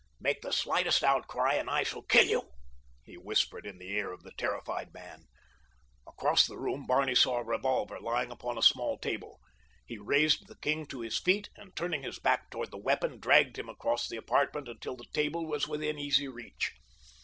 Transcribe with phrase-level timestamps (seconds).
[0.19, 2.49] "Make the slightest outcry and I shall kill you,"
[3.03, 5.25] he whispered in the ear of the terrified man.
[6.07, 9.39] Across the room Barney saw a revolver lying upon a small table.
[9.85, 13.59] He raised the king to his feet and, turning his back toward the weapon dragged
[13.59, 16.71] him across the apartment until the table was within easy reach.